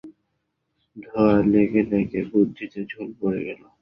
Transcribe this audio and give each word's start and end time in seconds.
ধোঁওয়া 0.97 1.35
লেগে 1.51 1.81
লেগে 1.91 2.21
বুদ্ধিতে 2.31 2.79
ঝুল 2.91 3.07
পড়ে 3.19 3.39
গেল! 3.47 3.61